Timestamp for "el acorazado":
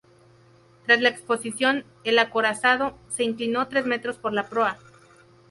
2.05-2.97